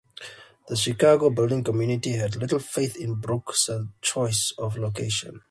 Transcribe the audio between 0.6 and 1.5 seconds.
The Chicago